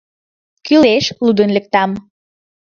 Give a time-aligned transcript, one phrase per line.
[0.65, 1.91] Кӱлеш, лудын лектам?